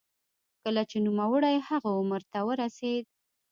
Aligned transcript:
کله 0.63 0.81
چې 0.89 0.97
نوموړی 1.05 1.55
هغه 1.69 1.89
عمر 1.99 2.21
ته 2.31 2.39
ورسېد. 2.47 3.05